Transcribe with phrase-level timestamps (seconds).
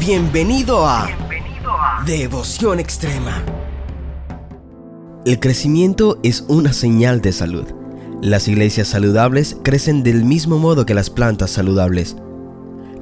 [0.00, 1.10] Bienvenido a,
[2.06, 3.44] Devoción Extrema.
[5.26, 7.66] El crecimiento es una señal de salud.
[8.22, 12.16] Las iglesias saludables crecen del mismo modo que las plantas saludables.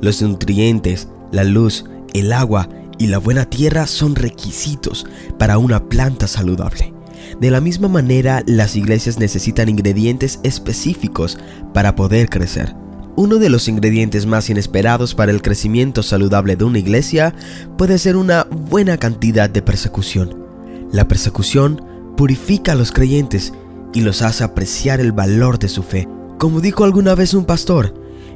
[0.00, 1.84] Los nutrientes, la luz,
[2.14, 2.68] el agua
[2.98, 5.06] y la buena tierra son requisitos
[5.38, 6.92] para una planta saludable.
[7.40, 11.38] De la misma manera, las iglesias necesitan ingredientes específicos
[11.72, 12.74] para poder crecer.
[13.18, 17.34] Uno de los ingredientes más inesperados para el crecimiento saludable de una iglesia
[17.76, 20.46] puede ser una buena cantidad de persecución.
[20.92, 21.82] La persecución
[22.16, 23.52] purifica a los creyentes
[23.92, 26.06] y los hace apreciar el valor de su fe.
[26.38, 27.92] Como dijo alguna vez un pastor,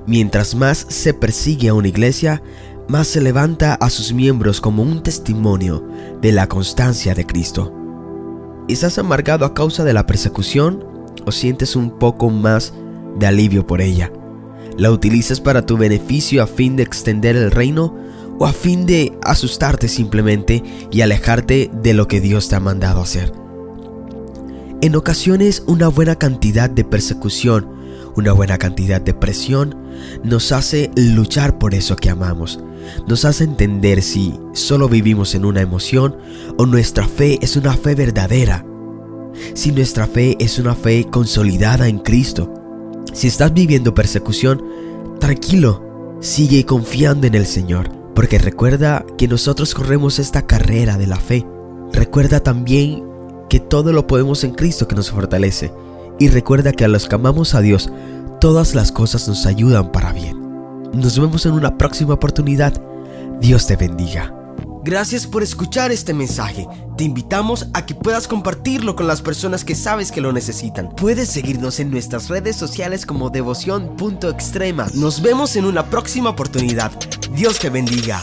[0.09, 2.43] mientras más se persigue a una iglesia,
[2.89, 5.87] más se levanta a sus miembros como un testimonio
[6.21, 7.73] de la constancia de Cristo.
[8.67, 10.85] ¿Estás amargado a causa de la persecución
[11.25, 12.75] o sientes un poco más
[13.17, 14.11] de alivio por ella?
[14.79, 17.95] ¿La utilizas para tu beneficio a fin de extender el reino
[18.39, 23.03] o a fin de asustarte simplemente y alejarte de lo que Dios te ha mandado
[23.03, 23.33] hacer?
[24.81, 27.69] En ocasiones una buena cantidad de persecución,
[28.17, 29.77] una buena cantidad de presión
[30.25, 32.59] nos hace luchar por eso que amamos.
[33.07, 36.17] Nos hace entender si solo vivimos en una emoción
[36.59, 38.67] o nuestra fe es una fe verdadera.
[39.55, 42.62] Si nuestra fe es una fe consolidada en Cristo
[43.13, 44.63] si estás viviendo persecución,
[45.21, 51.17] tranquilo, sigue confiando en el Señor, porque recuerda que nosotros corremos esta carrera de la
[51.17, 51.47] fe.
[51.93, 53.05] Recuerda también
[53.49, 55.73] que todo lo podemos en Cristo que nos fortalece.
[56.19, 57.91] Y recuerda que a los que amamos a Dios,
[58.41, 60.41] todas las cosas nos ayudan para bien.
[60.95, 62.81] Nos vemos en una próxima oportunidad.
[63.41, 64.42] Dios te bendiga.
[64.85, 66.67] Gracias por escuchar este mensaje.
[66.97, 70.91] Te invitamos a que puedas compartirlo con las personas que sabes que lo necesitan.
[70.91, 74.89] Puedes seguirnos en nuestras redes sociales como devoción.extrema.
[74.95, 76.91] Nos vemos en una próxima oportunidad.
[77.33, 78.21] Dios te bendiga.